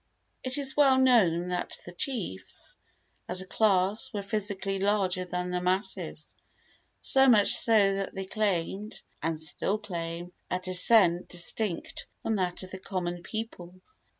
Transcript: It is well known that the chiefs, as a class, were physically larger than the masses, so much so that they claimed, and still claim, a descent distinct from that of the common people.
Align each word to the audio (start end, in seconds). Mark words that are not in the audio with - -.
It 0.43 0.57
is 0.57 0.75
well 0.75 0.97
known 0.97 1.49
that 1.49 1.77
the 1.85 1.91
chiefs, 1.91 2.75
as 3.29 3.39
a 3.41 3.45
class, 3.45 4.11
were 4.11 4.23
physically 4.23 4.79
larger 4.79 5.25
than 5.25 5.51
the 5.51 5.61
masses, 5.61 6.35
so 7.01 7.29
much 7.29 7.53
so 7.53 7.93
that 7.97 8.15
they 8.15 8.25
claimed, 8.25 8.99
and 9.21 9.39
still 9.39 9.77
claim, 9.77 10.31
a 10.49 10.57
descent 10.59 11.27
distinct 11.27 12.07
from 12.23 12.35
that 12.37 12.63
of 12.63 12.71
the 12.71 12.79
common 12.79 13.21
people. 13.21 13.79